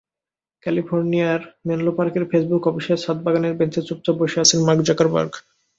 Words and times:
ক্যালিফোর্নিয়ার 0.63 1.39
মেনলো 1.67 1.91
পার্কের 1.97 2.25
ফেসবুক 2.31 2.63
অফিসের 2.67 2.97
ছাদবাগানের 2.97 3.57
বেঞ্চে 3.59 3.81
চুপচাপ 3.87 4.15
বসে 4.21 4.37
আছেন 4.43 4.59
মার্ক 4.67 4.81
জাকারবার্গ। 4.87 5.33